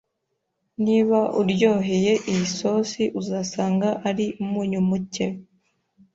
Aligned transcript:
Niba 0.85 1.19
uryoheye 1.39 2.13
iyi 2.31 2.47
sosi 2.59 3.03
uzasanga 3.19 3.89
ari 4.09 4.25
umunyu 4.43 4.79
muke. 4.89 5.25